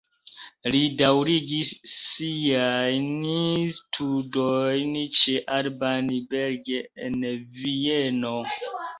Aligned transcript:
Li 0.75 0.79
daŭrigis 0.99 1.71
siajn 1.89 3.11
studojn 3.79 4.95
ĉe 5.19 5.35
Alban 5.57 6.09
Berg 6.31 6.71
en 7.09 7.19
Vieno. 7.59 8.33